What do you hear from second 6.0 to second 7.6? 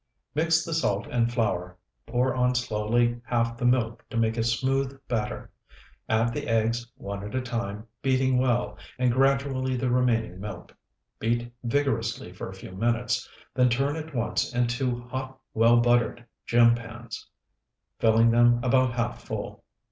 add the eggs, one at a